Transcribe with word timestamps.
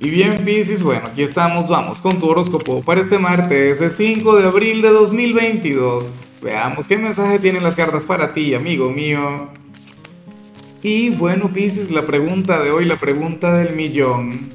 Y 0.00 0.10
bien, 0.10 0.44
Piscis, 0.44 0.84
bueno, 0.84 1.08
aquí 1.08 1.22
estamos, 1.22 1.68
vamos 1.68 2.00
con 2.00 2.20
tu 2.20 2.28
horóscopo 2.28 2.82
para 2.82 3.00
este 3.00 3.18
martes, 3.18 3.80
el 3.80 3.90
5 3.90 4.36
de 4.36 4.46
abril 4.46 4.80
de 4.80 4.90
2022. 4.90 6.10
Veamos 6.40 6.86
qué 6.86 6.96
mensaje 6.96 7.40
tienen 7.40 7.64
las 7.64 7.74
cartas 7.74 8.04
para 8.04 8.32
ti, 8.32 8.54
amigo 8.54 8.90
mío. 8.90 9.48
Y 10.84 11.10
bueno, 11.10 11.48
Piscis, 11.48 11.90
la 11.90 12.06
pregunta 12.06 12.62
de 12.62 12.70
hoy, 12.70 12.84
la 12.84 12.94
pregunta 12.94 13.52
del 13.52 13.74
millón. 13.74 14.50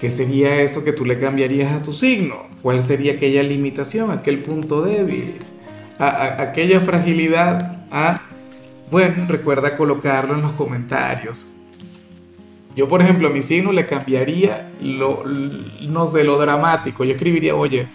¿Qué 0.00 0.10
sería 0.10 0.60
eso 0.60 0.84
que 0.84 0.92
tú 0.92 1.04
le 1.04 1.18
cambiarías 1.18 1.72
a 1.72 1.82
tu 1.82 1.92
signo? 1.92 2.46
¿Cuál 2.62 2.84
sería 2.84 3.14
aquella 3.14 3.42
limitación, 3.42 4.12
aquel 4.12 4.44
punto 4.44 4.82
débil, 4.82 5.38
a, 5.98 6.40
aquella 6.40 6.80
fragilidad? 6.80 7.84
Ah, 7.90 8.22
bueno, 8.92 9.26
recuerda 9.26 9.76
colocarlo 9.76 10.36
en 10.36 10.42
los 10.42 10.52
comentarios. 10.52 11.48
Yo, 12.74 12.88
por 12.88 13.02
ejemplo, 13.02 13.28
a 13.28 13.30
mi 13.30 13.42
signo 13.42 13.70
le 13.72 13.86
cambiaría 13.86 14.72
lo, 14.80 15.24
no 15.26 16.06
sé, 16.06 16.24
lo 16.24 16.38
dramático. 16.38 17.04
Yo 17.04 17.12
escribiría, 17.12 17.54
oye, 17.54 17.88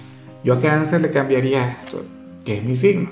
yo 0.44 0.54
a 0.54 0.60
cáncer 0.60 1.02
le 1.02 1.10
cambiaría 1.10 1.72
esto, 1.82 2.06
que 2.46 2.58
es 2.58 2.64
mi 2.64 2.76
signo. 2.76 3.10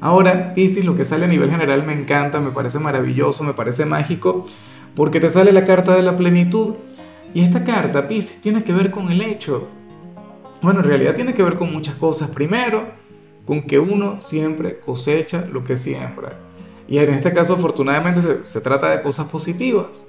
Ahora, 0.00 0.54
Piscis, 0.54 0.84
lo 0.84 0.96
que 0.96 1.04
sale 1.04 1.26
a 1.26 1.28
nivel 1.28 1.50
general 1.50 1.84
me 1.84 1.92
encanta, 1.92 2.40
me 2.40 2.52
parece 2.52 2.78
maravilloso, 2.78 3.44
me 3.44 3.52
parece 3.52 3.84
mágico, 3.84 4.46
porque 4.94 5.20
te 5.20 5.28
sale 5.28 5.52
la 5.52 5.64
carta 5.64 5.94
de 5.94 6.02
la 6.02 6.16
plenitud. 6.16 6.74
Y 7.34 7.42
esta 7.42 7.64
carta, 7.64 8.08
Piscis, 8.08 8.40
tiene 8.40 8.62
que 8.62 8.72
ver 8.72 8.90
con 8.90 9.10
el 9.10 9.20
hecho. 9.20 9.68
Bueno, 10.62 10.80
en 10.80 10.86
realidad 10.86 11.14
tiene 11.14 11.34
que 11.34 11.42
ver 11.42 11.56
con 11.56 11.72
muchas 11.72 11.96
cosas. 11.96 12.30
Primero, 12.30 12.92
con 13.44 13.62
que 13.62 13.78
uno 13.78 14.20
siempre 14.20 14.78
cosecha 14.78 15.46
lo 15.52 15.64
que 15.64 15.76
siembra. 15.76 16.38
Y 16.88 16.98
en 16.98 17.12
este 17.12 17.32
caso, 17.32 17.54
afortunadamente, 17.54 18.22
se, 18.22 18.44
se 18.44 18.60
trata 18.60 18.90
de 18.90 19.02
cosas 19.02 19.28
positivas. 19.28 20.06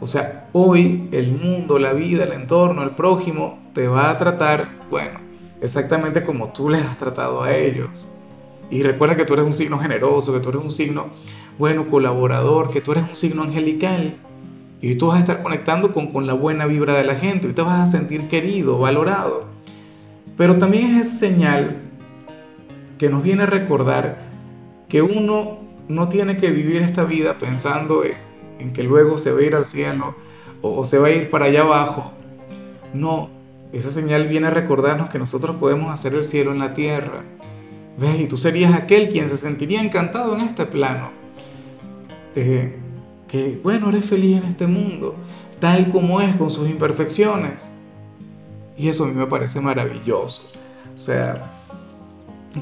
O 0.00 0.06
sea, 0.06 0.48
hoy 0.52 1.08
el 1.12 1.32
mundo, 1.32 1.78
la 1.78 1.92
vida, 1.92 2.24
el 2.24 2.32
entorno, 2.32 2.82
el 2.82 2.90
prójimo 2.90 3.58
te 3.74 3.86
va 3.86 4.10
a 4.10 4.18
tratar, 4.18 4.78
bueno, 4.90 5.20
exactamente 5.60 6.24
como 6.24 6.52
tú 6.52 6.70
les 6.70 6.82
has 6.82 6.96
tratado 6.96 7.42
a 7.42 7.54
ellos. 7.54 8.10
Y 8.70 8.82
recuerda 8.82 9.16
que 9.16 9.26
tú 9.26 9.34
eres 9.34 9.44
un 9.44 9.52
signo 9.52 9.78
generoso, 9.78 10.32
que 10.32 10.40
tú 10.40 10.48
eres 10.48 10.62
un 10.62 10.70
signo, 10.70 11.08
bueno, 11.58 11.86
colaborador, 11.86 12.70
que 12.70 12.80
tú 12.80 12.92
eres 12.92 13.04
un 13.08 13.16
signo 13.16 13.42
angelical. 13.42 14.14
Y 14.80 14.94
tú 14.94 15.08
vas 15.08 15.18
a 15.18 15.20
estar 15.20 15.42
conectando 15.42 15.92
con, 15.92 16.10
con 16.10 16.26
la 16.26 16.32
buena 16.32 16.64
vibra 16.64 16.94
de 16.94 17.04
la 17.04 17.16
gente, 17.16 17.48
y 17.48 17.52
te 17.52 17.60
vas 17.60 17.80
a 17.80 17.86
sentir 17.86 18.28
querido, 18.28 18.78
valorado. 18.78 19.44
Pero 20.38 20.56
también 20.56 20.96
es 20.96 21.08
esa 21.08 21.26
señal 21.26 21.76
que 22.96 23.10
nos 23.10 23.22
viene 23.22 23.42
a 23.42 23.46
recordar 23.46 24.22
que 24.88 25.02
uno 25.02 25.58
no 25.88 26.08
tiene 26.08 26.38
que 26.38 26.50
vivir 26.50 26.80
esta 26.80 27.04
vida 27.04 27.36
pensando 27.38 28.04
en 28.04 28.29
en 28.60 28.72
que 28.72 28.82
luego 28.82 29.18
se 29.18 29.32
va 29.32 29.40
a 29.40 29.42
ir 29.42 29.54
al 29.54 29.64
cielo 29.64 30.14
o, 30.62 30.84
se 30.84 30.98
va 30.98 31.08
a 31.08 31.10
ir 31.10 31.30
para 31.30 31.46
allá 31.46 31.62
abajo. 31.62 32.12
No, 32.92 33.30
esa 33.72 33.90
señal 33.90 34.28
viene 34.28 34.48
a 34.48 34.50
recordarnos 34.50 35.10
que 35.10 35.18
nosotros 35.18 35.56
podemos 35.56 35.92
hacer 35.92 36.14
el 36.14 36.24
cielo 36.24 36.52
en 36.52 36.58
la 36.58 36.74
tierra. 36.74 37.22
¿Ves? 37.98 38.20
Y 38.20 38.26
tú 38.26 38.36
serías 38.36 38.74
aquel 38.74 39.08
quien 39.08 39.28
se 39.28 39.36
sentiría 39.36 39.82
encantado 39.82 40.34
en 40.34 40.42
este 40.42 40.66
plano. 40.66 41.10
Eh, 42.34 42.76
que, 43.28 43.60
bueno, 43.62 43.88
eres 43.88 44.06
feliz 44.06 44.38
en 44.38 44.44
este 44.44 44.66
mundo, 44.66 45.14
tal 45.58 45.90
como 45.90 46.20
es, 46.20 46.34
con 46.36 46.50
sus 46.50 46.68
imperfecciones. 46.68 47.72
Y 48.76 48.88
eso 48.88 49.04
a 49.04 49.06
mí 49.08 49.14
me 49.14 49.26
parece 49.26 49.60
maravilloso. 49.60 50.48
O 50.94 50.98
sea, 50.98 51.59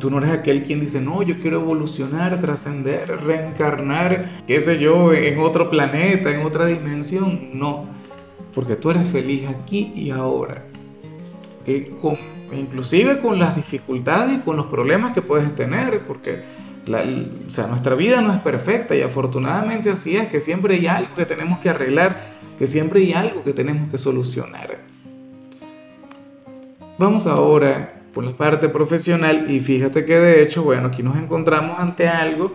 Tú 0.01 0.11
no 0.11 0.19
eres 0.19 0.31
aquel 0.31 0.63
quien 0.65 0.81
dice, 0.81 1.01
no, 1.01 1.23
yo 1.23 1.41
quiero 1.41 1.63
evolucionar, 1.63 2.39
trascender, 2.41 3.09
reencarnar, 3.25 4.43
qué 4.47 4.61
sé 4.61 4.79
yo, 4.79 5.15
en 5.15 5.39
otro 5.39 5.71
planeta, 5.71 6.31
en 6.31 6.45
otra 6.45 6.67
dimensión. 6.67 7.59
No, 7.59 7.87
porque 8.55 8.77
tú 8.77 8.91
eres 8.91 9.09
feliz 9.09 9.49
aquí 9.49 9.93
y 9.95 10.11
ahora. 10.11 10.65
Eh, 11.67 11.95
con, 12.03 12.19
inclusive 12.53 13.19
con 13.19 13.39
las 13.39 13.57
dificultades 13.57 14.39
y 14.39 14.41
con 14.41 14.57
los 14.57 14.67
problemas 14.67 15.15
que 15.15 15.23
puedes 15.23 15.55
tener, 15.57 16.01
porque 16.01 16.43
o 16.87 17.51
sea, 17.51 17.67
nuestra 17.67 17.95
vida 17.95 18.21
no 18.21 18.33
es 18.33 18.41
perfecta 18.41 18.95
y 18.97 19.03
afortunadamente 19.03 19.91
así 19.91 20.17
es, 20.17 20.29
que 20.29 20.41
siempre 20.41 20.75
hay 20.75 20.87
algo 20.87 21.15
que 21.15 21.27
tenemos 21.27 21.59
que 21.59 21.71
arreglar, 21.71 22.19
que 22.59 22.67
siempre 22.67 23.01
hay 23.01 23.13
algo 23.13 23.43
que 23.43 23.53
tenemos 23.53 23.89
que 23.89 23.99
solucionar. 23.99 24.79
Vamos 26.99 27.27
ahora 27.27 27.98
por 28.13 28.25
la 28.25 28.37
parte 28.37 28.69
profesional 28.69 29.51
y 29.51 29.61
fíjate 29.61 30.05
que 30.05 30.19
de 30.19 30.43
hecho, 30.43 30.63
bueno, 30.63 30.89
aquí 30.89 31.03
nos 31.03 31.17
encontramos 31.17 31.79
ante 31.79 32.09
algo 32.09 32.55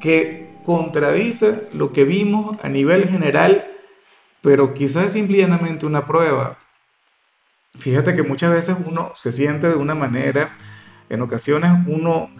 que 0.00 0.46
contradice 0.64 1.68
lo 1.72 1.92
que 1.92 2.04
vimos 2.04 2.58
a 2.62 2.68
nivel 2.68 3.08
general, 3.08 3.66
pero 4.42 4.74
quizás 4.74 5.06
es 5.06 5.12
simplemente 5.12 5.86
una 5.86 6.06
prueba. 6.06 6.58
Fíjate 7.78 8.14
que 8.14 8.22
muchas 8.22 8.52
veces 8.52 8.76
uno 8.86 9.12
se 9.14 9.32
siente 9.32 9.68
de 9.68 9.76
una 9.76 9.94
manera, 9.94 10.56
en 11.08 11.20
ocasiones 11.22 11.70
uno, 11.86 12.30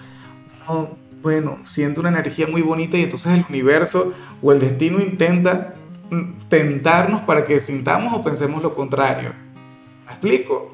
uno 0.68 0.96
bueno, 1.22 1.58
siente 1.64 2.00
una 2.00 2.08
energía 2.08 2.46
muy 2.46 2.62
bonita 2.62 2.96
y 2.96 3.02
entonces 3.02 3.32
el 3.32 3.44
universo 3.48 4.14
o 4.42 4.52
el 4.52 4.60
destino 4.60 5.00
intenta 5.00 5.74
tentarnos 6.48 7.22
para 7.22 7.44
que 7.44 7.58
sintamos 7.58 8.14
o 8.14 8.22
pensemos 8.22 8.62
lo 8.62 8.74
contrario. 8.74 9.32
¿Me 10.06 10.12
explico? 10.12 10.72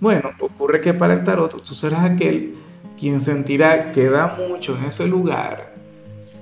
Bueno, 0.00 0.30
ocurre 0.40 0.80
que 0.80 0.94
para 0.94 1.12
el 1.12 1.24
tarot 1.24 1.62
tú 1.62 1.74
serás 1.74 2.04
aquel 2.04 2.54
quien 2.98 3.20
sentirá 3.20 3.92
que 3.92 4.08
da 4.08 4.38
mucho 4.48 4.76
en 4.76 4.84
ese 4.84 5.06
lugar. 5.06 5.74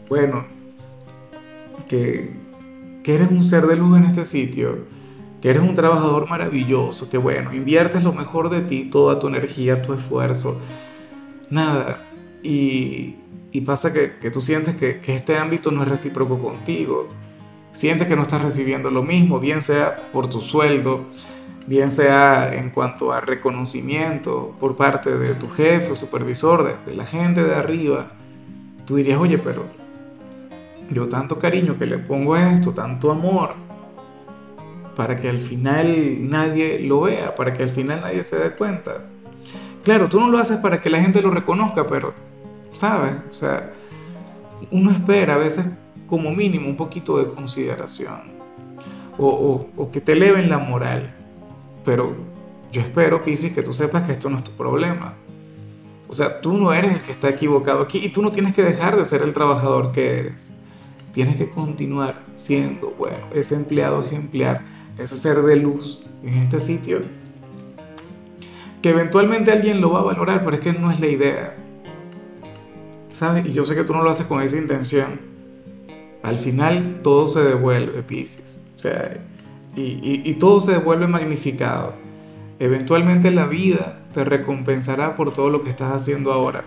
Bueno, 0.08 0.46
que, 1.88 2.30
eres 3.04 3.30
un 3.30 3.42
ser 3.42 3.66
de 3.66 3.76
luz 3.76 3.96
en 3.96 4.04
este 4.04 4.24
sitio, 4.24 4.84
que 5.40 5.48
eres 5.50 5.62
un 5.62 5.74
trabajador 5.74 6.28
maravilloso, 6.28 7.08
que 7.08 7.16
bueno, 7.16 7.54
inviertes 7.54 8.04
lo 8.04 8.12
mejor 8.12 8.50
de 8.50 8.60
ti, 8.60 8.84
toda 8.84 9.18
tu 9.18 9.28
energía, 9.28 9.82
tu 9.82 9.94
esfuerzo. 9.94 10.60
Nada. 11.50 12.04
Y, 12.42 13.16
pasa 13.64 13.92
que, 13.92 14.18
que, 14.20 14.30
tú 14.30 14.40
sientes 14.40 14.76
que, 14.76 15.00
que 15.00 15.16
este 15.16 15.36
ámbito 15.36 15.72
no 15.72 15.82
es 15.82 15.88
recíproco 15.88 16.38
contigo. 16.38 17.08
Sientes 17.72 18.06
que 18.06 18.14
no 18.14 18.22
estás 18.22 18.42
recibiendo 18.42 18.90
lo 18.90 19.02
mismo, 19.02 19.40
bien 19.40 19.60
sea 19.60 20.10
por 20.12 20.28
tu 20.28 20.40
sueldo, 20.40 21.06
bien 21.68 21.90
sea 21.90 22.54
en 22.54 22.70
cuanto 22.70 23.12
a 23.12 23.20
reconocimiento 23.20 24.56
por 24.58 24.76
parte 24.76 25.16
de 25.16 25.34
tu 25.34 25.50
jefe 25.50 25.92
o 25.92 25.94
supervisor, 25.94 26.80
de, 26.86 26.94
la 26.94 27.04
gente 27.04 27.44
de 27.44 27.54
arriba, 27.54 28.06
tú 28.86 28.96
dirías, 28.96 29.20
oye, 29.20 29.36
pero 29.36 29.66
yo 30.90 31.08
tanto 31.08 31.38
cariño 31.38 31.76
que 31.76 31.84
le 31.84 31.98
pongo 31.98 32.34
a 32.34 32.54
esto, 32.54 32.72
tanto 32.72 33.10
amor, 33.10 33.50
para 34.96 35.16
que 35.16 35.28
al 35.28 35.36
final 35.36 36.30
nadie 36.30 36.80
lo 36.80 37.02
vea, 37.02 37.34
para 37.36 37.52
que 37.52 37.64
al 37.64 37.68
final 37.68 38.00
nadie 38.00 38.22
se 38.22 38.38
dé 38.38 38.50
cuenta. 38.52 39.04
Claro, 39.84 40.08
tú 40.08 40.18
no 40.18 40.28
lo 40.30 40.38
haces 40.38 40.56
para 40.56 40.80
que 40.80 40.88
la 40.88 41.02
gente 41.02 41.20
lo 41.20 41.30
reconozca, 41.30 41.86
pero, 41.86 42.14
¿sabes? 42.72 43.12
O 43.28 43.32
sea, 43.34 43.74
uno 44.70 44.90
espera 44.90 45.34
a 45.34 45.38
veces 45.38 45.66
como 46.06 46.30
mínimo 46.30 46.70
un 46.70 46.76
poquito 46.76 47.18
de 47.18 47.26
consideración 47.26 48.38
o, 49.18 49.66
o 49.76 49.90
que 49.90 50.00
te 50.00 50.12
eleven 50.12 50.48
la 50.48 50.58
moral. 50.58 51.17
Pero 51.84 52.14
yo 52.72 52.80
espero, 52.80 53.22
Pisces, 53.22 53.52
que 53.52 53.62
tú 53.62 53.72
sepas 53.72 54.04
que 54.04 54.12
esto 54.12 54.28
no 54.28 54.36
es 54.36 54.44
tu 54.44 54.52
problema. 54.52 55.14
O 56.08 56.14
sea, 56.14 56.40
tú 56.40 56.56
no 56.56 56.72
eres 56.72 56.94
el 56.94 57.00
que 57.00 57.12
está 57.12 57.28
equivocado 57.28 57.82
aquí 57.82 57.98
y 57.98 58.08
tú 58.10 58.22
no 58.22 58.30
tienes 58.30 58.54
que 58.54 58.62
dejar 58.62 58.96
de 58.96 59.04
ser 59.04 59.22
el 59.22 59.34
trabajador 59.34 59.92
que 59.92 60.20
eres. 60.20 60.54
Tienes 61.12 61.36
que 61.36 61.48
continuar 61.50 62.22
siendo, 62.34 62.90
bueno, 62.98 63.26
ese 63.34 63.56
empleado 63.56 64.02
ejemplar, 64.02 64.62
ese 64.98 65.16
ser 65.16 65.42
de 65.42 65.56
luz 65.56 66.02
en 66.22 66.34
este 66.34 66.60
sitio. 66.60 67.02
Que 68.82 68.90
eventualmente 68.90 69.50
alguien 69.50 69.80
lo 69.80 69.90
va 69.90 70.00
a 70.00 70.04
valorar, 70.04 70.44
pero 70.44 70.56
es 70.56 70.62
que 70.62 70.72
no 70.72 70.90
es 70.90 71.00
la 71.00 71.08
idea. 71.08 71.56
¿Sabes? 73.10 73.46
Y 73.46 73.52
yo 73.52 73.64
sé 73.64 73.74
que 73.74 73.84
tú 73.84 73.92
no 73.92 74.02
lo 74.02 74.10
haces 74.10 74.26
con 74.26 74.40
esa 74.40 74.56
intención. 74.56 75.20
Al 76.22 76.38
final 76.38 77.00
todo 77.02 77.26
se 77.26 77.42
devuelve, 77.42 78.02
Pisces. 78.02 78.64
O 78.76 78.78
sea, 78.78 79.18
y, 79.78 80.34
todo 80.34 80.60
se 80.60 80.72
devuelve 80.72 81.06
magnificado. 81.06 81.94
Eventualmente 82.58 83.30
la 83.30 83.46
vida 83.46 84.00
te 84.12 84.24
recompensará 84.24 85.14
por 85.14 85.32
todo 85.32 85.50
lo 85.50 85.62
que 85.62 85.70
estás 85.70 85.92
haciendo 85.92 86.32
ahora, 86.32 86.64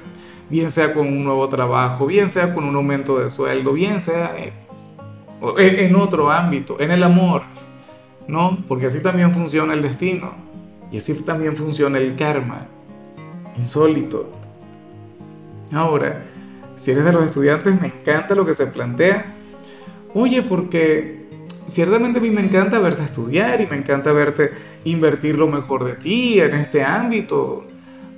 bien 0.49 0.69
sea 0.69 0.93
con 0.93 1.07
un 1.07 1.23
nuevo 1.23 1.47
trabajo, 1.49 2.05
bien 2.05 2.29
sea 2.29 2.53
con 2.53 2.63
un 2.63 2.75
aumento 2.75 3.19
de 3.19 3.29
sueldo, 3.29 3.73
bien 3.73 3.99
sea 3.99 4.33
en 5.57 5.95
otro 5.95 6.31
ámbito, 6.31 6.79
en 6.79 6.91
el 6.91 7.03
amor, 7.03 7.43
¿no? 8.27 8.57
Porque 8.67 8.85
así 8.85 9.01
también 9.01 9.31
funciona 9.31 9.73
el 9.73 9.81
destino 9.81 10.33
y 10.91 10.97
así 10.97 11.13
también 11.23 11.55
funciona 11.55 11.97
el 11.97 12.15
karma, 12.15 12.67
insólito. 13.57 14.29
Ahora, 15.73 16.23
si 16.75 16.91
eres 16.91 17.05
de 17.05 17.13
los 17.13 17.25
estudiantes, 17.25 17.79
me 17.79 17.87
encanta 17.87 18.35
lo 18.35 18.45
que 18.45 18.53
se 18.53 18.67
plantea. 18.67 19.35
Oye, 20.13 20.41
porque 20.41 21.20
ciertamente 21.71 22.19
a 22.19 22.21
mí 22.21 22.29
me 22.29 22.41
encanta 22.41 22.79
verte 22.79 23.03
estudiar 23.03 23.61
y 23.61 23.67
me 23.67 23.77
encanta 23.77 24.11
verte 24.11 24.51
invertir 24.83 25.37
lo 25.37 25.47
mejor 25.47 25.85
de 25.85 25.95
ti 25.95 26.39
en 26.39 26.53
este 26.55 26.83
ámbito. 26.83 27.65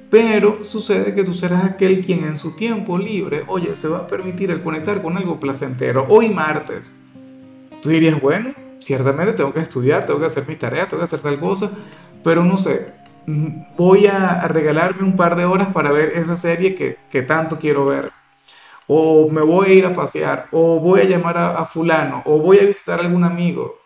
Pero 0.09 0.63
sucede 0.63 1.13
que 1.15 1.23
tú 1.23 1.33
serás 1.33 1.63
aquel 1.63 2.03
quien 2.03 2.23
en 2.23 2.35
su 2.35 2.55
tiempo 2.55 2.97
libre, 2.97 3.43
oye, 3.47 3.75
se 3.75 3.87
va 3.87 3.99
a 3.99 4.07
permitir 4.07 4.51
el 4.51 4.61
conectar 4.61 5.01
con 5.01 5.17
algo 5.17 5.39
placentero. 5.39 6.05
Hoy 6.09 6.29
martes. 6.29 6.95
Tú 7.81 7.89
dirías, 7.89 8.19
bueno, 8.21 8.53
ciertamente 8.79 9.33
tengo 9.33 9.53
que 9.53 9.59
estudiar, 9.59 10.05
tengo 10.05 10.19
que 10.19 10.27
hacer 10.27 10.47
mis 10.47 10.59
tareas, 10.59 10.87
tengo 10.87 11.01
que 11.01 11.05
hacer 11.05 11.19
tal 11.19 11.39
cosa, 11.39 11.71
pero 12.23 12.43
no 12.43 12.57
sé, 12.57 12.93
voy 13.77 14.07
a 14.07 14.47
regalarme 14.47 15.03
un 15.03 15.15
par 15.15 15.35
de 15.35 15.45
horas 15.45 15.69
para 15.73 15.91
ver 15.91 16.13
esa 16.15 16.35
serie 16.35 16.75
que, 16.75 16.97
que 17.09 17.21
tanto 17.21 17.57
quiero 17.59 17.85
ver. 17.85 18.11
O 18.87 19.29
me 19.29 19.41
voy 19.41 19.69
a 19.69 19.73
ir 19.73 19.85
a 19.85 19.93
pasear, 19.93 20.47
o 20.51 20.79
voy 20.79 21.01
a 21.01 21.05
llamar 21.05 21.37
a, 21.37 21.65
fulano, 21.65 22.21
o 22.25 22.37
voy 22.39 22.59
a 22.59 22.65
visitar 22.65 22.99
a 22.99 23.03
algún 23.03 23.23
amigo, 23.23 23.79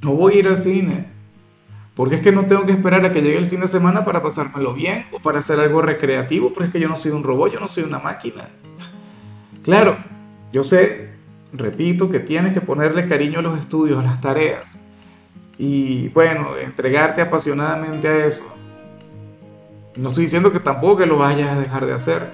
no 0.00 0.12
voy 0.12 0.34
a 0.34 0.38
ir 0.38 0.48
al 0.48 0.56
cine. 0.56 1.06
Porque 1.94 2.14
es 2.14 2.22
que 2.22 2.32
no 2.32 2.46
tengo 2.46 2.64
que 2.64 2.72
esperar 2.72 3.04
a 3.04 3.12
que 3.12 3.20
llegue 3.20 3.36
el 3.36 3.46
fin 3.46 3.60
de 3.60 3.68
semana 3.68 4.04
para 4.04 4.22
pasármelo 4.22 4.72
bien 4.72 5.06
o 5.12 5.18
para 5.18 5.40
hacer 5.40 5.60
algo 5.60 5.82
recreativo, 5.82 6.50
porque 6.50 6.68
es 6.68 6.72
que 6.72 6.80
yo 6.80 6.88
no 6.88 6.96
soy 6.96 7.10
un 7.10 7.22
robot, 7.22 7.52
yo 7.52 7.60
no 7.60 7.68
soy 7.68 7.82
una 7.84 7.98
máquina. 7.98 8.48
Claro, 9.62 9.98
yo 10.52 10.64
sé, 10.64 11.10
repito, 11.52 12.10
que 12.10 12.20
tienes 12.20 12.54
que 12.54 12.60
ponerle 12.62 13.06
cariño 13.06 13.40
a 13.40 13.42
los 13.42 13.58
estudios, 13.58 14.02
a 14.02 14.06
las 14.06 14.20
tareas. 14.20 14.80
Y 15.58 16.08
bueno, 16.08 16.56
entregarte 16.56 17.20
apasionadamente 17.20 18.08
a 18.08 18.24
eso. 18.24 18.50
No 19.96 20.08
estoy 20.08 20.24
diciendo 20.24 20.52
que 20.52 20.60
tampoco 20.60 21.04
lo 21.04 21.18
vayas 21.18 21.50
a 21.50 21.60
dejar 21.60 21.84
de 21.84 21.92
hacer, 21.92 22.30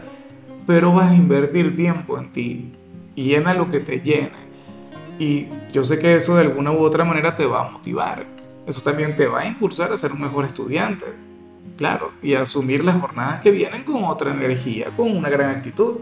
pero 0.67 0.93
vas 0.93 1.13
a 1.13 1.15
invertir 1.15 1.77
tiempo 1.77 2.19
en 2.19 2.33
ti 2.33 2.73
y 3.15 3.25
llena 3.25 3.55
lo 3.55 3.71
que 3.71 3.81
te 3.81 4.01
llene. 4.01 4.47
Y 5.19 5.49
yo 5.73 5.85
sé 5.85 5.99
que 5.99 6.15
eso 6.15 6.37
de 6.37 6.43
alguna 6.43 6.73
u 6.73 6.79
otra 6.79 7.05
manera 7.05 7.35
te 7.37 7.47
va 7.47 7.67
a 7.67 7.71
motivar. 7.71 8.27
Eso 8.67 8.83
también 8.83 9.17
te 9.17 9.27
va 9.27 9.41
a 9.41 9.47
impulsar 9.47 9.93
a 9.93 9.97
ser 9.97 10.13
un 10.13 10.21
mejor 10.21 10.45
estudiante. 10.45 11.07
Claro, 11.77 12.13
y 12.23 12.35
a 12.35 12.43
asumir 12.43 12.85
las 12.85 13.01
jornadas 13.01 13.41
que 13.41 13.51
vienen 13.51 13.85
con 13.85 14.05
otra 14.05 14.33
energía, 14.33 14.91
con 14.97 15.15
una 15.15 15.29
gran 15.29 15.51
actitud. 15.51 15.99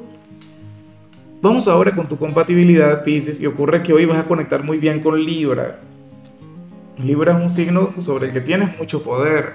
Vamos 1.42 1.68
ahora 1.68 1.94
con 1.94 2.08
tu 2.08 2.16
compatibilidad, 2.16 3.04
Pisces, 3.04 3.40
y 3.40 3.46
ocurre 3.46 3.82
que 3.82 3.92
hoy 3.92 4.06
vas 4.06 4.18
a 4.18 4.24
conectar 4.24 4.62
muy 4.62 4.78
bien 4.78 5.00
con 5.00 5.22
Libra. 5.22 5.80
Libra 6.96 7.36
es 7.36 7.42
un 7.42 7.48
signo 7.48 7.92
sobre 8.00 8.28
el 8.28 8.32
que 8.32 8.40
tienes 8.40 8.78
mucho 8.78 9.02
poder, 9.02 9.54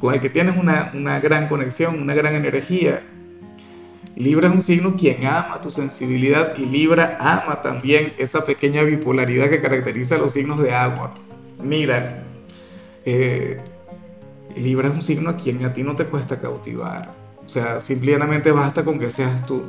con 0.00 0.14
el 0.14 0.20
que 0.20 0.30
tienes 0.30 0.56
una, 0.56 0.92
una 0.94 1.18
gran 1.18 1.48
conexión, 1.48 2.00
una 2.00 2.14
gran 2.14 2.34
energía. 2.34 3.02
Libra 4.18 4.48
es 4.48 4.54
un 4.54 4.60
signo 4.60 4.96
quien 4.96 5.24
ama 5.26 5.60
tu 5.60 5.70
sensibilidad 5.70 6.58
y 6.58 6.66
Libra 6.66 7.18
ama 7.20 7.62
también 7.62 8.14
esa 8.18 8.44
pequeña 8.44 8.82
bipolaridad 8.82 9.48
que 9.48 9.60
caracteriza 9.60 10.16
a 10.16 10.18
los 10.18 10.32
signos 10.32 10.60
de 10.60 10.74
agua. 10.74 11.14
Mira, 11.62 12.24
eh, 13.04 13.60
Libra 14.56 14.88
es 14.88 14.94
un 14.94 15.02
signo 15.02 15.30
a 15.30 15.36
quien 15.36 15.64
a 15.64 15.72
ti 15.72 15.84
no 15.84 15.94
te 15.94 16.06
cuesta 16.06 16.40
cautivar. 16.40 17.12
O 17.46 17.48
sea, 17.48 17.78
simplemente 17.78 18.50
basta 18.50 18.84
con 18.84 18.98
que 18.98 19.08
seas 19.08 19.46
tú. 19.46 19.66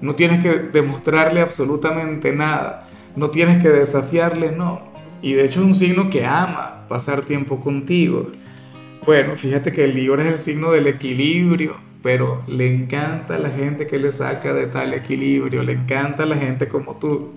No 0.00 0.16
tienes 0.16 0.42
que 0.42 0.50
demostrarle 0.58 1.40
absolutamente 1.40 2.32
nada. 2.32 2.88
No 3.14 3.30
tienes 3.30 3.62
que 3.62 3.68
desafiarle, 3.68 4.50
no. 4.50 4.80
Y 5.22 5.34
de 5.34 5.44
hecho 5.44 5.60
es 5.60 5.66
un 5.66 5.74
signo 5.74 6.10
que 6.10 6.26
ama 6.26 6.86
pasar 6.88 7.24
tiempo 7.24 7.60
contigo. 7.60 8.32
Bueno, 9.06 9.36
fíjate 9.36 9.70
que 9.70 9.84
el 9.84 9.94
Libra 9.94 10.24
es 10.24 10.32
el 10.32 10.38
signo 10.40 10.72
del 10.72 10.88
equilibrio, 10.88 11.85
pero 12.02 12.42
le 12.46 12.72
encanta 12.72 13.38
la 13.38 13.50
gente 13.50 13.86
que 13.86 13.98
le 13.98 14.12
saca 14.12 14.52
de 14.52 14.66
tal 14.66 14.94
equilibrio, 14.94 15.62
le 15.62 15.72
encanta 15.72 16.26
la 16.26 16.36
gente 16.36 16.68
como 16.68 16.96
tú, 16.96 17.32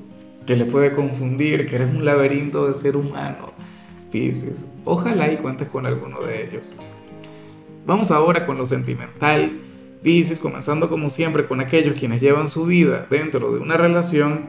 que 0.46 0.56
le 0.56 0.66
puede 0.66 0.94
confundir, 0.94 1.68
que 1.68 1.76
eres 1.76 1.92
un 1.92 2.06
laberinto 2.06 2.68
de 2.68 2.74
ser 2.74 2.96
humano. 2.96 3.54
Pisces, 4.12 4.72
ojalá 4.86 5.32
y 5.32 5.38
cuentes 5.38 5.68
con 5.68 5.86
alguno 5.86 6.22
de 6.22 6.46
ellos. 6.46 6.74
Vamos 7.86 8.12
ahora 8.12 8.46
con 8.46 8.58
lo 8.58 8.66
sentimental. 8.66 9.60
Pisces, 10.02 10.40
comenzando 10.40 10.90
como 10.90 11.10
siempre 11.10 11.46
con 11.46 11.60
aquellos 11.60 11.96
quienes 11.96 12.22
llevan 12.22 12.48
su 12.48 12.66
vida 12.66 13.06
dentro 13.10 13.52
de 13.52 13.60
una 13.60 13.78
relación. 13.78 14.46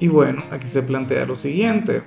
Y 0.00 0.08
bueno, 0.08 0.44
aquí 0.50 0.66
se 0.66 0.82
plantea 0.82 1.26
lo 1.26 1.34
siguiente. 1.34 2.02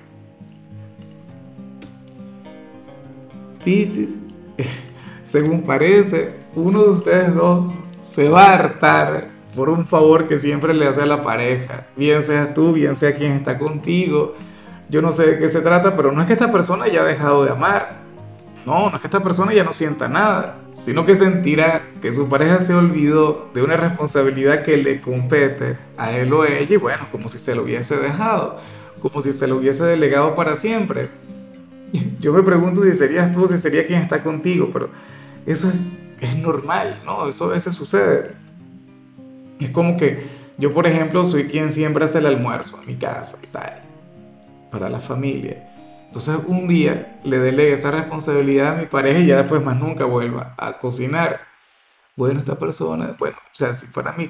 Pisces, 3.63 4.23
según 5.23 5.63
parece, 5.63 6.40
uno 6.55 6.83
de 6.83 6.89
ustedes 6.89 7.35
dos 7.35 7.71
se 8.01 8.29
va 8.29 8.45
a 8.45 8.53
hartar 8.55 9.29
por 9.55 9.69
un 9.69 9.85
favor 9.85 10.27
que 10.27 10.37
siempre 10.37 10.73
le 10.73 10.87
hace 10.87 11.01
a 11.01 11.05
la 11.05 11.23
pareja, 11.23 11.87
bien 11.95 12.21
sea 12.21 12.53
tú, 12.53 12.73
bien 12.73 12.95
sea 12.95 13.15
quien 13.15 13.33
está 13.33 13.57
contigo. 13.57 14.35
Yo 14.89 15.01
no 15.01 15.11
sé 15.11 15.25
de 15.25 15.39
qué 15.39 15.49
se 15.49 15.61
trata, 15.61 15.95
pero 15.95 16.11
no 16.11 16.21
es 16.21 16.27
que 16.27 16.33
esta 16.33 16.51
persona 16.51 16.85
haya 16.85 17.03
dejado 17.03 17.45
de 17.45 17.51
amar. 17.51 18.01
No, 18.65 18.89
no 18.89 18.95
es 18.95 19.01
que 19.01 19.07
esta 19.07 19.23
persona 19.23 19.53
ya 19.53 19.63
no 19.63 19.73
sienta 19.73 20.07
nada, 20.07 20.57
sino 20.73 21.05
que 21.05 21.15
sentirá 21.15 21.81
que 22.01 22.13
su 22.13 22.29
pareja 22.29 22.59
se 22.59 22.73
olvidó 22.73 23.49
de 23.53 23.63
una 23.63 23.75
responsabilidad 23.75 24.63
que 24.63 24.77
le 24.77 25.01
compete 25.01 25.77
a 25.97 26.11
él 26.11 26.31
o 26.33 26.43
a 26.43 26.47
ella 26.47 26.75
y 26.75 26.77
bueno, 26.77 27.07
como 27.11 27.27
si 27.27 27.39
se 27.39 27.55
lo 27.55 27.63
hubiese 27.63 27.97
dejado, 27.97 28.59
como 29.01 29.21
si 29.21 29.33
se 29.33 29.47
lo 29.47 29.57
hubiese 29.57 29.83
delegado 29.85 30.35
para 30.35 30.55
siempre. 30.55 31.09
Yo 32.19 32.33
me 32.33 32.43
pregunto 32.43 32.83
si 32.83 32.93
serías 32.93 33.31
tú, 33.31 33.47
si 33.47 33.57
sería 33.57 33.87
quien 33.87 34.01
está 34.01 34.21
contigo, 34.21 34.69
pero 34.71 34.89
eso 35.45 35.69
es, 35.69 35.75
normal, 36.37 37.01
¿no? 37.05 37.27
Eso 37.27 37.45
a 37.45 37.49
veces 37.49 37.75
sucede. 37.75 38.35
Es 39.59 39.71
como 39.71 39.97
que 39.97 40.25
yo, 40.57 40.73
por 40.73 40.87
ejemplo, 40.87 41.25
soy 41.25 41.47
quien 41.47 41.69
siempre 41.69 42.05
hace 42.05 42.19
el 42.19 42.25
almuerzo 42.25 42.79
en 42.81 42.87
mi 42.87 42.95
casa 42.95 43.39
tal, 43.51 43.81
para 44.69 44.89
la 44.89 44.99
familia. 44.99 45.67
Entonces 46.07 46.35
un 46.47 46.67
día 46.67 47.19
le 47.23 47.39
delegue 47.39 47.73
esa 47.73 47.89
responsabilidad 47.89 48.73
a 48.73 48.75
mi 48.75 48.85
pareja 48.85 49.19
y 49.19 49.27
ya 49.27 49.37
después 49.37 49.63
más 49.63 49.77
nunca 49.77 50.05
vuelva 50.05 50.55
a 50.57 50.77
cocinar. 50.77 51.41
Bueno, 52.17 52.39
esta 52.39 52.59
persona, 52.59 53.15
bueno, 53.17 53.37
o 53.37 53.55
sea, 53.55 53.73
si 53.73 53.87
fuera, 53.87 54.11
mi, 54.11 54.29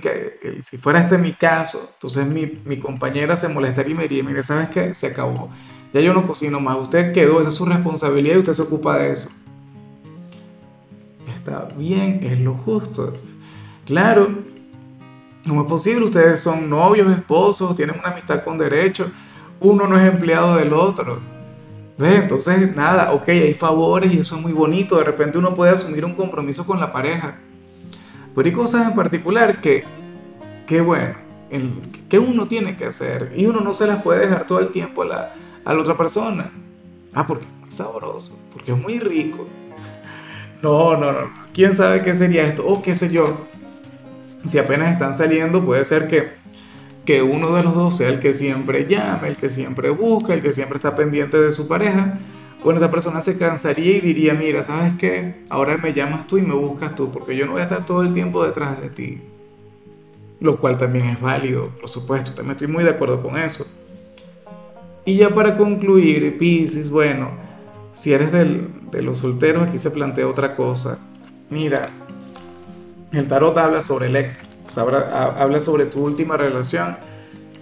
si 0.62 0.78
fuera 0.78 1.02
este 1.02 1.18
mi 1.18 1.34
caso, 1.34 1.90
entonces 1.96 2.28
mi, 2.28 2.62
mi 2.64 2.78
compañera 2.78 3.36
se 3.36 3.48
molestaría 3.48 3.94
y 3.94 3.98
me 3.98 4.08
diría, 4.08 4.44
¿sabes 4.44 4.70
qué? 4.70 4.94
Se 4.94 5.08
acabó 5.08 5.50
ya 5.94 6.00
yo 6.00 6.14
no 6.14 6.26
cocino 6.26 6.60
más, 6.60 6.78
usted 6.78 7.12
quedó, 7.12 7.40
esa 7.42 7.50
es 7.50 7.56
su 7.56 7.66
responsabilidad 7.66 8.36
y 8.36 8.40
usted 8.40 8.54
se 8.54 8.62
ocupa 8.62 8.98
de 8.98 9.12
eso. 9.12 9.30
Está 11.44 11.68
bien, 11.76 12.20
es 12.22 12.40
lo 12.40 12.54
justo. 12.54 13.14
Claro, 13.84 14.30
no 15.44 15.62
es 15.62 15.68
posible, 15.68 16.06
ustedes 16.06 16.40
son 16.40 16.70
novios, 16.70 17.12
esposos, 17.12 17.76
tienen 17.76 17.98
una 17.98 18.10
amistad 18.10 18.44
con 18.44 18.60
derecho, 18.60 19.10
uno 19.60 19.88
no 19.88 20.00
es 20.00 20.08
empleado 20.08 20.58
del 20.58 20.72
otro. 20.72 21.18
¿Ves? 21.98 22.20
Entonces, 22.22 22.76
nada, 22.76 23.12
ok, 23.14 23.28
hay 23.30 23.56
favores 23.56 24.14
y 24.14 24.20
eso 24.20 24.36
es 24.36 24.42
muy 24.44 24.54
bonito, 24.54 25.00
de 25.00 25.04
repente 25.04 25.40
uno 25.40 25.56
puede 25.56 25.72
asumir 25.72 26.06
un 26.06 26.14
compromiso 26.14 26.64
con 26.64 26.80
la 26.80 26.94
pareja. 26.94 27.40
Pero 28.36 28.46
hay 28.48 28.54
cosas 28.54 28.88
en 28.88 28.94
particular 28.94 29.62
que, 29.62 29.84
que 30.68 30.80
bueno, 30.80 31.16
que 32.08 32.20
uno 32.20 32.48
tiene 32.48 32.78
que 32.78 32.86
hacer 32.86 33.34
y 33.36 33.48
uno 33.48 33.62
no 33.62 33.74
se 33.74 33.88
las 33.88 34.04
puede 34.04 34.28
dejar 34.28 34.46
todo 34.46 34.60
el 34.60 34.70
tiempo 34.70 35.02
a 35.02 35.06
la, 35.06 35.34
a 35.66 35.74
la 35.74 35.82
otra 35.82 35.98
persona. 35.98 36.52
Ah, 37.16 37.26
porque 37.26 37.48
es 37.68 37.74
sabroso, 37.74 38.40
porque 38.54 38.74
es 38.74 38.78
muy 38.78 39.00
rico. 39.00 39.48
No, 40.62 40.96
no, 40.96 41.12
no. 41.12 41.30
¿Quién 41.54 41.74
sabe 41.74 42.02
qué 42.02 42.14
sería 42.14 42.48
esto? 42.48 42.66
O 42.66 42.82
qué 42.82 42.96
sé 42.96 43.12
yo. 43.12 43.46
Si 44.46 44.58
apenas 44.58 44.92
están 44.92 45.14
saliendo, 45.14 45.64
puede 45.64 45.84
ser 45.84 46.08
que, 46.08 46.30
que 47.06 47.22
uno 47.22 47.56
de 47.56 47.64
los 47.64 47.74
dos 47.74 47.98
sea 47.98 48.10
el 48.10 48.20
que 48.20 48.34
siempre 48.34 48.86
llame, 48.88 49.28
el 49.28 49.38
que 49.38 49.50
siempre 49.50 49.90
busca, 49.90 50.34
el 50.34 50.42
que 50.42 50.52
siempre 50.52 50.78
está 50.78 50.96
pendiente 50.96 51.40
de 51.40 51.52
su 51.52 51.68
pareja. 51.68 52.20
Bueno, 52.64 52.80
esta 52.80 52.92
persona 52.92 53.22
se 53.22 53.38
cansaría 53.38 53.98
y 53.98 54.02
diría, 54.02 54.34
mira, 54.36 54.62
¿sabes 54.62 54.94
qué? 55.00 55.46
Ahora 55.50 55.78
me 55.78 55.94
llamas 55.94 56.28
tú 56.28 56.38
y 56.38 56.44
me 56.44 56.54
buscas 56.54 56.96
tú, 56.96 57.12
porque 57.12 57.36
yo 57.36 57.46
no 57.46 57.54
voy 57.54 57.62
a 57.62 57.64
estar 57.64 57.86
todo 57.86 58.04
el 58.04 58.14
tiempo 58.14 58.46
detrás 58.46 58.80
de 58.82 58.90
ti. 58.90 59.22
Lo 60.40 60.58
cual 60.58 60.78
también 60.78 61.08
es 61.08 61.20
válido, 61.20 61.70
por 61.80 61.90
supuesto, 61.90 62.34
también 62.34 62.52
estoy 62.52 62.68
muy 62.68 62.84
de 62.84 62.92
acuerdo 62.92 63.22
con 63.22 63.38
eso. 63.38 63.66
Y 65.06 65.18
ya 65.18 65.34
para 65.34 65.58
concluir, 65.58 66.38
Pisces, 66.38 66.92
bueno, 66.92 67.32
si 67.94 68.14
eres 68.14 68.32
de 68.92 69.02
los 69.02 69.20
solteros, 69.20 69.68
aquí 69.68 69.78
se 69.78 69.92
plantea 69.92 70.28
otra 70.28 70.56
cosa. 70.56 71.00
Mira, 71.50 71.82
el 73.12 73.28
tarot 73.28 73.58
habla 73.58 73.82
sobre 73.82 74.08
el 74.08 74.16
ex, 74.16 74.40
habla 74.78 75.60
sobre 75.60 75.86
tu 75.86 76.04
última 76.04 76.38
relación. 76.38 76.98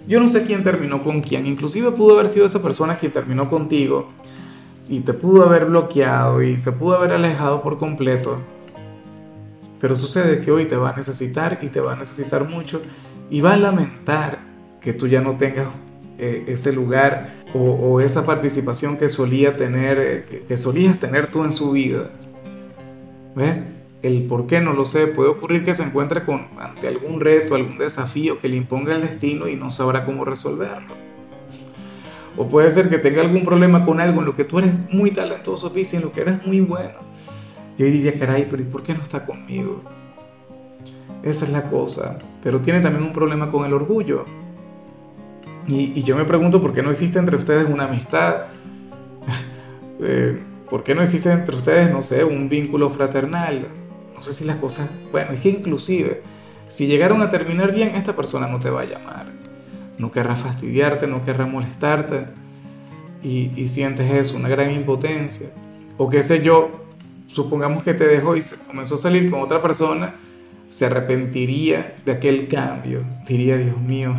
Yo 0.06 0.20
no 0.20 0.28
sé 0.28 0.44
quién 0.44 0.62
terminó 0.62 1.02
con 1.02 1.20
quién, 1.20 1.46
inclusive 1.46 1.90
pudo 1.92 2.18
haber 2.18 2.28
sido 2.28 2.46
esa 2.46 2.62
persona 2.62 2.96
quien 2.96 3.12
terminó 3.12 3.48
contigo 3.48 4.08
y 4.88 5.00
te 5.00 5.12
pudo 5.12 5.44
haber 5.44 5.66
bloqueado 5.66 6.42
y 6.42 6.58
se 6.58 6.72
pudo 6.72 6.96
haber 6.96 7.12
alejado 7.12 7.62
por 7.62 7.78
completo. 7.78 8.38
Pero 9.80 9.94
sucede 9.94 10.40
que 10.40 10.50
hoy 10.50 10.66
te 10.66 10.76
va 10.76 10.90
a 10.90 10.96
necesitar 10.96 11.58
y 11.62 11.68
te 11.68 11.80
va 11.80 11.92
a 11.92 11.96
necesitar 11.96 12.48
mucho 12.48 12.82
y 13.30 13.40
va 13.40 13.54
a 13.54 13.56
lamentar 13.56 14.38
que 14.80 14.92
tú 14.92 15.06
ya 15.06 15.20
no 15.20 15.36
tengas 15.36 15.68
eh, 16.18 16.44
ese 16.48 16.72
lugar 16.72 17.39
o, 17.54 18.00
esa 18.00 18.24
participación 18.24 18.96
que 18.96 19.08
solía 19.08 19.56
tener, 19.56 19.98
eh, 19.98 20.44
que, 20.46 20.56
solías 20.56 20.98
tener 20.98 21.30
tú 21.30 21.44
en 21.44 21.52
su 21.52 21.72
vida. 21.72 22.10
¿Ves? 23.34 23.76
El 24.02 24.22
por 24.24 24.46
qué 24.46 24.60
no 24.60 24.72
lo 24.72 24.84
sé. 24.84 25.06
Puede 25.06 25.30
ocurrir 25.30 25.64
que 25.64 25.74
se 25.74 25.82
encuentre 25.82 26.24
con, 26.24 26.48
ante 26.58 26.88
algún 26.88 27.20
reto, 27.20 27.54
algún 27.54 27.78
desafío 27.78 28.38
que 28.38 28.48
le 28.48 28.56
imponga 28.56 28.94
el 28.94 29.02
destino 29.02 29.48
y 29.48 29.56
no 29.56 29.70
sabrá 29.70 30.04
cómo 30.04 30.24
resolverlo. 30.24 30.94
O 32.36 32.48
puede 32.48 32.70
ser 32.70 32.88
que 32.88 32.98
tenga 32.98 33.20
algún 33.20 33.44
problema 33.44 33.84
con 33.84 34.00
algo 34.00 34.20
en 34.20 34.26
lo 34.26 34.36
que 34.36 34.44
tú 34.44 34.60
eres 34.60 34.72
muy 34.90 35.10
talentoso, 35.10 35.72
en 35.74 36.02
lo 36.02 36.12
que 36.12 36.20
eres 36.20 36.46
muy 36.46 36.60
bueno. 36.60 36.98
Yo 37.76 37.86
diría, 37.86 38.18
caray, 38.18 38.46
pero 38.50 38.62
¿y 38.62 38.66
por 38.66 38.82
qué 38.82 38.94
no 38.94 39.02
está 39.02 39.24
conmigo? 39.24 39.82
Esa 41.22 41.44
es 41.44 41.50
la 41.50 41.64
cosa. 41.64 42.18
Pero 42.42 42.60
tiene 42.60 42.80
también 42.80 43.04
un 43.04 43.12
problema 43.12 43.48
con 43.48 43.66
el 43.66 43.74
orgullo 43.74 44.24
Y, 45.66 46.02
yo 46.02 46.16
me 46.16 46.24
pregunto 46.24 46.60
por 46.60 46.72
qué 46.72 46.82
no 46.82 46.90
existe 46.90 47.18
entre 47.18 47.36
ustedes 47.36 47.68
una 47.68 47.84
amistad. 47.84 48.46
Eh, 50.02 50.40
¿Por 50.70 50.82
qué 50.82 50.94
no 50.94 51.02
existe 51.02 51.30
entre 51.30 51.54
ustedes, 51.54 51.92
no 51.92 52.00
sé, 52.00 52.24
un 52.24 52.48
vínculo 52.48 52.88
fraternal? 52.88 53.66
No 54.14 54.22
sé 54.22 54.32
si 54.32 54.46
las 54.46 54.56
cosas... 54.56 54.88
Bueno, 55.12 55.32
es 55.32 55.40
que 55.40 55.50
inclusive, 55.50 56.22
si 56.68 56.86
llegaron 56.86 57.20
a 57.20 57.28
terminar 57.28 57.74
bien, 57.74 57.94
esta 57.94 58.16
persona 58.16 58.46
no 58.46 58.60
te 58.60 58.70
va 58.70 58.80
a 58.80 58.84
llamar. 58.86 59.26
No 59.98 60.10
querrá 60.10 60.36
fastidiarte, 60.36 61.06
no 61.06 61.22
querrá 61.22 61.44
molestarte. 61.44 62.28
Y, 63.22 63.52
y 63.56 63.68
sientes 63.68 64.10
eso, 64.10 64.38
una 64.38 64.48
gran 64.48 64.70
impotencia. 64.70 65.50
O 65.98 66.08
qué 66.08 66.22
sé 66.22 66.42
yo, 66.42 66.86
supongamos 67.26 67.82
que 67.82 67.92
te 67.92 68.06
dejó 68.06 68.34
y 68.36 68.42
comenzó 68.66 68.94
a 68.94 68.98
salir 68.98 69.30
con 69.30 69.42
otra 69.42 69.60
persona, 69.60 70.14
se 70.70 70.86
arrepentiría 70.86 71.96
de 72.04 72.12
aquel 72.12 72.48
cambio. 72.48 73.04
Diría, 73.26 73.56
Dios 73.56 73.78
mío, 73.78 74.14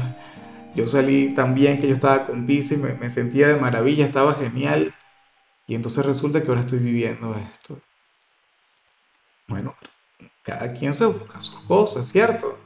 yo 0.75 0.87
salí 0.87 1.33
tan 1.33 1.53
bien 1.53 1.79
que 1.79 1.87
yo 1.87 1.93
estaba 1.93 2.25
con 2.25 2.49
y 2.49 2.61
me, 2.77 2.93
me 2.93 3.09
sentía 3.09 3.47
de 3.47 3.59
maravilla, 3.59 4.05
estaba 4.05 4.33
genial. 4.33 4.93
Y 5.67 5.75
entonces 5.75 6.05
resulta 6.05 6.41
que 6.41 6.49
ahora 6.49 6.61
estoy 6.61 6.79
viviendo 6.79 7.35
esto. 7.35 7.79
Bueno, 9.47 9.75
cada 10.43 10.71
quien 10.73 10.93
se 10.93 11.05
busca 11.05 11.41
sus 11.41 11.59
cosas, 11.61 12.05
¿cierto? 12.07 12.57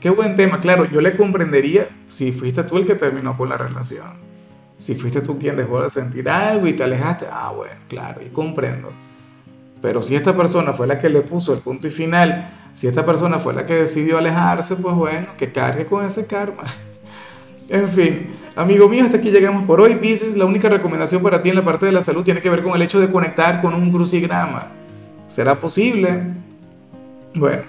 Qué 0.00 0.10
buen 0.10 0.36
tema, 0.36 0.60
claro, 0.60 0.84
yo 0.84 1.00
le 1.00 1.16
comprendería 1.16 1.88
si 2.08 2.32
fuiste 2.32 2.62
tú 2.64 2.76
el 2.76 2.86
que 2.86 2.94
terminó 2.94 3.36
con 3.36 3.48
la 3.48 3.56
relación. 3.56 4.18
Si 4.76 4.94
fuiste 4.94 5.22
tú 5.22 5.38
quien 5.38 5.56
dejó 5.56 5.82
de 5.82 5.88
sentir 5.88 6.28
algo 6.28 6.66
y 6.66 6.74
te 6.74 6.84
alejaste, 6.84 7.26
ah, 7.30 7.52
bueno, 7.56 7.80
claro, 7.88 8.20
y 8.22 8.28
comprendo. 8.28 8.92
Pero 9.80 10.02
si 10.02 10.16
esta 10.16 10.36
persona 10.36 10.74
fue 10.74 10.86
la 10.86 10.98
que 10.98 11.08
le 11.08 11.22
puso 11.22 11.54
el 11.54 11.60
punto 11.60 11.86
y 11.86 11.90
final, 11.90 12.63
si 12.74 12.88
esta 12.88 13.06
persona 13.06 13.38
fue 13.38 13.54
la 13.54 13.64
que 13.64 13.74
decidió 13.74 14.18
alejarse, 14.18 14.76
pues 14.76 14.94
bueno, 14.94 15.28
que 15.38 15.52
cargue 15.52 15.86
con 15.86 16.04
ese 16.04 16.26
karma. 16.26 16.64
En 17.68 17.88
fin, 17.88 18.26
amigo 18.56 18.88
mío, 18.88 19.04
hasta 19.04 19.16
aquí 19.16 19.30
llegamos 19.30 19.64
por 19.64 19.80
hoy. 19.80 19.94
Pisces, 19.94 20.36
la 20.36 20.44
única 20.44 20.68
recomendación 20.68 21.22
para 21.22 21.40
ti 21.40 21.48
en 21.48 21.54
la 21.54 21.64
parte 21.64 21.86
de 21.86 21.92
la 21.92 22.02
salud 22.02 22.22
tiene 22.22 22.42
que 22.42 22.50
ver 22.50 22.62
con 22.62 22.74
el 22.74 22.82
hecho 22.82 23.00
de 23.00 23.08
conectar 23.08 23.62
con 23.62 23.72
un 23.74 23.90
crucigrama. 23.90 24.72
¿Será 25.28 25.58
posible? 25.58 26.20
Bueno, 27.34 27.62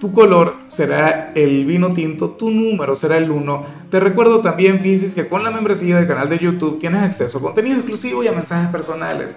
tu 0.00 0.12
color 0.12 0.54
será 0.68 1.32
el 1.34 1.64
vino 1.64 1.92
tinto, 1.92 2.30
tu 2.30 2.50
número 2.50 2.94
será 2.94 3.16
el 3.16 3.30
1. 3.30 3.64
Te 3.90 4.00
recuerdo 4.00 4.40
también, 4.40 4.82
Pisces, 4.82 5.14
que 5.14 5.28
con 5.28 5.44
la 5.44 5.50
membresía 5.50 5.96
del 5.96 6.06
canal 6.06 6.28
de 6.28 6.38
YouTube 6.38 6.78
tienes 6.78 7.02
acceso 7.02 7.38
a 7.38 7.42
contenido 7.42 7.76
exclusivo 7.76 8.24
y 8.24 8.28
a 8.28 8.32
mensajes 8.32 8.68
personales. 8.68 9.36